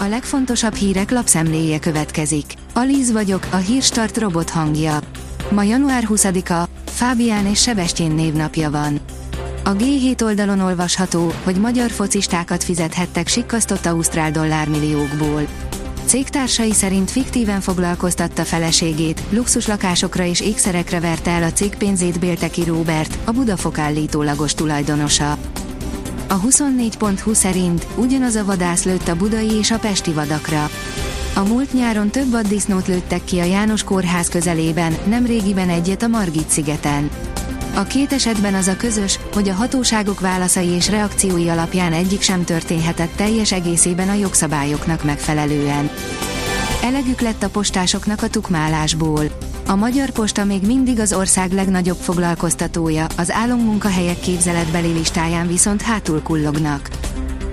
A 0.00 0.04
legfontosabb 0.04 0.74
hírek 0.74 1.10
lapszemléje 1.10 1.78
következik. 1.78 2.44
Alíz 2.74 3.12
vagyok, 3.12 3.46
a 3.50 3.56
hírstart 3.56 4.18
robot 4.18 4.50
hangja. 4.50 4.98
Ma 5.50 5.62
január 5.62 6.04
20-a, 6.08 6.68
Fábián 6.84 7.46
és 7.46 7.62
Sebestyén 7.62 8.10
névnapja 8.10 8.70
van. 8.70 9.00
A 9.64 9.70
G7 9.70 10.22
oldalon 10.22 10.60
olvasható, 10.60 11.32
hogy 11.44 11.56
magyar 11.56 11.90
focistákat 11.90 12.64
fizethettek 12.64 13.28
sikkasztott 13.28 13.86
ausztrál 13.86 14.30
dollármilliókból. 14.30 15.46
Cégtársai 16.04 16.72
szerint 16.72 17.10
fiktíven 17.10 17.60
foglalkoztatta 17.60 18.44
feleségét, 18.44 19.22
luxuslakásokra 19.30 20.24
és 20.24 20.40
ékszerekre 20.40 21.00
verte 21.00 21.30
el 21.30 21.42
a 21.42 21.52
cég 21.52 21.76
pénzét 21.76 22.20
Bélteki 22.20 22.64
Róbert, 22.64 23.18
a 23.24 23.30
Budafok 23.30 23.78
állítólagos 23.78 24.54
tulajdonosa. 24.54 25.38
A 26.30 26.40
24.20 26.40 27.34
szerint 27.34 27.86
ugyanaz 27.96 28.34
a 28.34 28.44
vadász 28.44 28.84
lőtt 28.84 29.08
a 29.08 29.16
budai 29.16 29.52
és 29.52 29.70
a 29.70 29.78
pesti 29.78 30.12
vadakra. 30.12 30.70
A 31.34 31.40
múlt 31.40 31.72
nyáron 31.72 32.10
több 32.10 32.30
vaddisznót 32.30 32.86
lőttek 32.86 33.24
ki 33.24 33.38
a 33.38 33.44
János 33.44 33.84
kórház 33.84 34.28
közelében, 34.28 34.96
nem 35.06 35.26
régiben 35.26 35.68
egyet 35.68 36.02
a 36.02 36.08
Margit 36.08 36.48
szigeten. 36.48 37.10
A 37.74 37.82
két 37.82 38.12
esetben 38.12 38.54
az 38.54 38.68
a 38.68 38.76
közös, 38.76 39.18
hogy 39.32 39.48
a 39.48 39.54
hatóságok 39.54 40.20
válaszai 40.20 40.68
és 40.68 40.90
reakciói 40.90 41.48
alapján 41.48 41.92
egyik 41.92 42.20
sem 42.20 42.44
történhetett 42.44 43.16
teljes 43.16 43.52
egészében 43.52 44.08
a 44.08 44.14
jogszabályoknak 44.14 45.04
megfelelően. 45.04 45.90
Elegük 46.82 47.20
lett 47.20 47.42
a 47.42 47.48
postásoknak 47.48 48.22
a 48.22 48.28
tukmálásból. 48.28 49.22
A 49.66 49.74
Magyar 49.74 50.10
Posta 50.10 50.44
még 50.44 50.62
mindig 50.62 51.00
az 51.00 51.12
ország 51.12 51.52
legnagyobb 51.52 51.96
foglalkoztatója, 51.96 53.06
az 53.16 53.30
álommunkahelyek 53.30 54.20
képzeletbeli 54.20 54.92
listáján 54.92 55.46
viszont 55.46 55.82
hátul 55.82 56.22
kullognak. 56.22 56.88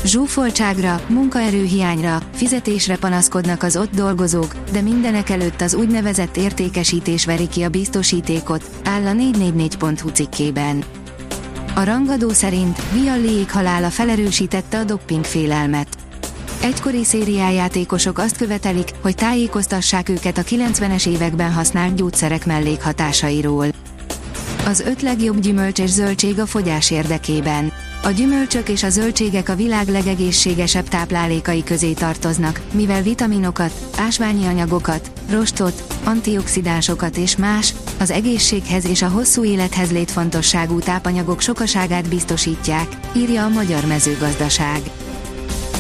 Zsúfoltságra, 0.04 1.02
munkaerőhiányra, 1.08 2.22
fizetésre 2.34 2.98
panaszkodnak 2.98 3.64
az 3.64 3.78
ott 3.78 3.96
dolgozók, 3.96 4.56
de 4.72 4.82
mindenek 4.82 5.30
előtt 5.30 5.62
az 5.62 5.74
úgynevezett 5.74 6.38
értékesítés 6.38 7.26
veri 7.26 7.48
ki 7.48 7.64
a 7.64 7.70
biztosítékot, 7.70 8.70
áll 8.84 9.06
a 9.06 9.12
444.hu 9.12 10.10
cikkében. 10.10 10.84
A 11.76 11.84
rangadó 11.84 12.30
szerint 12.30 12.82
Vialli 12.92 13.46
halála 13.50 13.90
felerősítette 13.90 14.80
a 14.80 14.84
dopping 14.84 15.24
félelmet. 15.24 16.05
Egykori 16.66 17.04
szériájátékosok 17.04 18.18
azt 18.18 18.38
követelik, 18.38 18.90
hogy 19.02 19.16
tájékoztassák 19.16 20.10
őket 20.10 20.38
a 20.38 20.42
90-es 20.42 21.08
években 21.08 21.54
használt 21.54 21.96
gyógyszerek 21.96 22.46
mellékhatásairól. 22.46 23.66
Az 24.66 24.80
öt 24.80 25.02
legjobb 25.02 25.40
gyümölcs 25.40 25.80
és 25.80 25.90
zöldség 25.90 26.40
a 26.40 26.46
fogyás 26.46 26.92
érdekében. 26.92 27.72
A 28.04 28.10
gyümölcsök 28.10 28.70
és 28.70 28.84
a 28.84 28.90
zöldségek 28.90 29.50
a 29.50 29.56
világ 29.56 29.88
legegészségesebb 29.88 30.88
táplálékai 30.88 31.64
közé 31.64 31.94
tartoznak, 31.94 32.62
mivel 32.74 33.02
vitaminokat, 33.02 33.72
ásványi 33.98 34.46
anyagokat, 34.46 35.12
rostot, 35.30 35.84
antioxidánsokat 36.04 37.18
és 37.18 37.36
más, 37.36 37.74
az 38.00 38.12
egészséghez 38.12 38.86
és 38.86 39.02
a 39.02 39.10
hosszú 39.10 39.44
élethez 39.44 39.92
létfontosságú 39.92 40.80
tápanyagok 40.80 41.42
sokaságát 41.42 42.10
biztosítják, 42.10 42.88
írja 43.16 43.44
a 43.44 43.50
Magyar 43.50 43.86
Mezőgazdaság. 43.86 44.82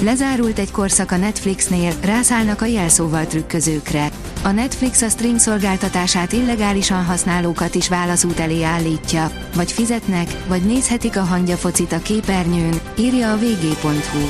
Lezárult 0.01 0.59
egy 0.59 0.71
korszak 0.71 1.11
a 1.11 1.17
Netflixnél, 1.17 1.93
rászállnak 2.03 2.61
a 2.61 2.65
jelszóval 2.65 3.25
trükközőkre. 3.25 4.09
A 4.43 4.49
Netflix 4.51 5.01
a 5.01 5.09
stream 5.09 5.37
szolgáltatását 5.37 6.33
illegálisan 6.33 7.05
használókat 7.05 7.75
is 7.75 7.89
válaszút 7.89 8.39
elé 8.39 8.63
állítja, 8.63 9.31
vagy 9.55 9.71
fizetnek, 9.71 10.29
vagy 10.47 10.61
nézhetik 10.61 11.17
a 11.17 11.21
hangyafocit 11.21 11.91
a 11.91 11.99
képernyőn, 11.99 12.79
írja 12.99 13.31
a 13.31 13.37
vg.hu. 13.37 14.29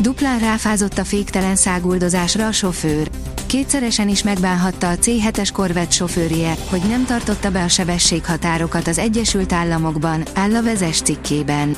Duplán 0.00 0.38
ráfázott 0.38 0.98
a 0.98 1.04
féktelen 1.04 1.56
száguldozásra 1.56 2.46
a 2.46 2.52
sofőr. 2.52 3.10
Kétszeresen 3.46 4.08
is 4.08 4.22
megbánhatta 4.22 4.88
a 4.88 4.96
C7-es 4.96 5.48
korvett 5.52 5.92
sofőrje, 5.92 6.54
hogy 6.68 6.82
nem 6.88 7.04
tartotta 7.04 7.50
be 7.50 7.62
a 7.62 7.68
sebességhatárokat 7.68 8.88
az 8.88 8.98
Egyesült 8.98 9.52
Államokban, 9.52 10.22
áll 10.34 10.54
a 10.54 10.62
vezes 10.62 11.00
cikkében. 11.00 11.76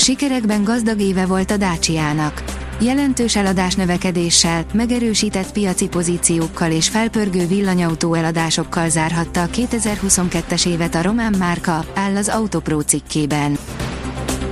Sikerekben 0.00 0.64
gazdag 0.64 1.00
éve 1.00 1.26
volt 1.26 1.50
a 1.50 1.56
Dácsiának. 1.56 2.44
Jelentős 2.80 3.36
eladás 3.36 3.74
növekedéssel, 3.74 4.64
megerősített 4.72 5.52
piaci 5.52 5.88
pozíciókkal 5.88 6.70
és 6.70 6.88
felpörgő 6.88 7.46
villanyautó 7.46 8.14
eladásokkal 8.14 8.88
zárhatta 8.88 9.42
a 9.42 9.46
2022-es 9.46 10.68
évet 10.68 10.94
a 10.94 11.02
román 11.02 11.34
márka, 11.38 11.84
áll 11.94 12.16
az 12.16 12.28
Autopro 12.28 12.80
cikkében. 12.80 13.58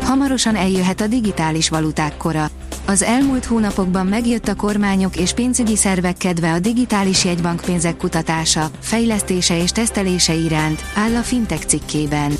Hamarosan 0.02 0.54
eljöhet 0.54 1.00
a 1.00 1.06
digitális 1.06 1.68
valuták 1.68 2.16
kora. 2.16 2.50
Az 2.86 3.02
elmúlt 3.02 3.44
hónapokban 3.44 4.06
megjött 4.06 4.48
a 4.48 4.54
kormányok 4.54 5.16
és 5.16 5.32
pénzügyi 5.32 5.76
szervek 5.76 6.16
kedve 6.16 6.52
a 6.52 6.58
digitális 6.58 7.24
jegybankpénzek 7.24 7.96
kutatása, 7.96 8.70
fejlesztése 8.80 9.62
és 9.62 9.70
tesztelése 9.70 10.34
iránt, 10.34 10.84
áll 10.94 11.14
a 11.14 11.22
Fintech 11.22 11.66
cikkében. 11.66 12.32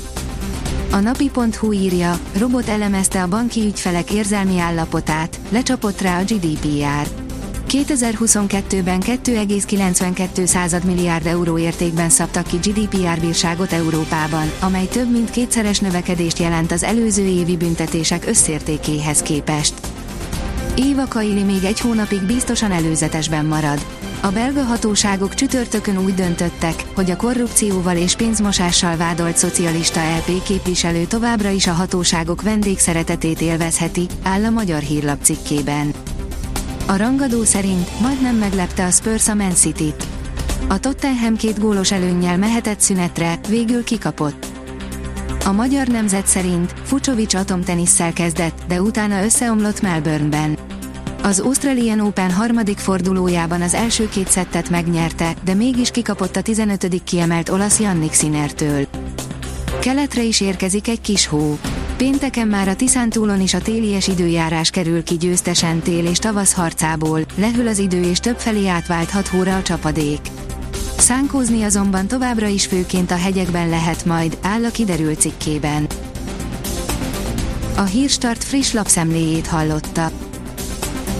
A 0.91 0.99
napi.hu 0.99 1.71
írja, 1.71 2.19
robot 2.37 2.67
elemezte 2.67 3.21
a 3.21 3.27
banki 3.27 3.61
ügyfelek 3.65 4.11
érzelmi 4.11 4.59
állapotát, 4.59 5.39
lecsapott 5.49 6.01
rá 6.01 6.19
a 6.19 6.23
GDPR. 6.23 7.07
2022-ben 7.67 8.99
2,92 9.01 10.83
milliárd 10.83 11.25
euró 11.25 11.57
értékben 11.57 12.09
szabtak 12.09 12.47
ki 12.47 12.57
GDPR 12.57 13.19
bírságot 13.19 13.71
Európában, 13.71 14.51
amely 14.59 14.87
több 14.87 15.11
mint 15.11 15.29
kétszeres 15.29 15.79
növekedést 15.79 16.39
jelent 16.39 16.71
az 16.71 16.83
előző 16.83 17.25
évi 17.25 17.57
büntetések 17.57 18.25
összértékéhez 18.27 19.21
képest. 19.21 19.73
Éva 20.75 21.07
Kaili 21.07 21.43
még 21.43 21.63
egy 21.63 21.79
hónapig 21.79 22.21
biztosan 22.21 22.71
előzetesben 22.71 23.45
marad. 23.45 23.85
A 24.21 24.29
belga 24.29 24.63
hatóságok 24.63 25.33
csütörtökön 25.33 25.97
úgy 25.97 26.13
döntöttek, 26.13 26.83
hogy 26.95 27.11
a 27.11 27.15
korrupcióval 27.15 27.97
és 27.97 28.15
pénzmosással 28.15 28.97
vádolt 28.97 29.37
szocialista 29.37 29.99
LP 29.99 30.43
képviselő 30.43 31.05
továbbra 31.05 31.49
is 31.49 31.67
a 31.67 31.71
hatóságok 31.71 32.41
vendégszeretetét 32.41 33.41
élvezheti, 33.41 34.05
áll 34.23 34.45
a 34.45 34.49
magyar 34.49 34.81
hírlap 34.81 35.17
cikkében. 35.21 35.93
A 36.87 36.95
rangadó 36.97 37.43
szerint 37.43 37.99
majdnem 37.99 38.35
meglepte 38.35 38.85
a 38.85 38.91
Spurs 38.91 39.27
a 39.27 39.33
Man 39.33 39.53
City-t. 39.53 40.07
A 40.67 40.79
Tottenham 40.79 41.35
két 41.35 41.59
gólos 41.59 41.91
előnnyel 41.91 42.37
mehetett 42.37 42.79
szünetre, 42.79 43.39
végül 43.49 43.83
kikapott. 43.83 44.45
A 45.45 45.51
magyar 45.51 45.87
nemzet 45.87 46.27
szerint 46.27 46.73
Fucsovics 46.83 47.33
atomtenisszel 47.33 48.13
kezdett, 48.13 48.61
de 48.67 48.81
utána 48.81 49.23
összeomlott 49.23 49.81
Melbourneben. 49.81 50.57
Az 51.29 51.39
Australian 51.39 51.99
Open 51.99 52.31
harmadik 52.31 52.77
fordulójában 52.77 53.61
az 53.61 53.73
első 53.73 54.09
két 54.09 54.27
szettet 54.27 54.69
megnyerte, 54.69 55.33
de 55.43 55.53
mégis 55.53 55.91
kikapott 55.91 56.35
a 56.35 56.41
15. 56.41 57.03
kiemelt 57.03 57.49
olasz 57.49 57.79
Jannik 57.79 58.13
Sinertől. 58.13 58.87
Keletre 59.79 60.23
is 60.23 60.41
érkezik 60.41 60.87
egy 60.87 61.01
kis 61.01 61.27
hó. 61.27 61.57
Pénteken 61.97 62.47
már 62.47 62.67
a 62.67 62.75
Tiszántúlon 62.75 63.41
is 63.41 63.53
a 63.53 63.61
télies 63.61 64.07
időjárás 64.07 64.69
kerül 64.69 65.03
ki 65.03 65.15
győztesen 65.17 65.79
tél 65.79 66.05
és 66.05 66.17
tavasz 66.17 66.53
harcából, 66.53 67.21
lehűl 67.35 67.67
az 67.67 67.77
idő 67.77 68.01
és 68.01 68.19
többfelé 68.19 68.67
átválthat 68.67 69.27
hóra 69.27 69.55
a 69.55 69.61
csapadék. 69.61 70.21
Szánkózni 70.97 71.63
azonban 71.63 72.07
továbbra 72.07 72.47
is 72.47 72.65
főként 72.65 73.11
a 73.11 73.17
hegyekben 73.17 73.69
lehet 73.69 74.05
majd, 74.05 74.37
áll 74.41 74.65
a 74.65 74.71
kiderült 74.71 75.19
cikkében. 75.19 75.87
A 77.75 77.83
Hírstart 77.83 78.43
friss 78.43 78.71
lapszemléjét 78.71 79.47
hallotta. 79.47 80.11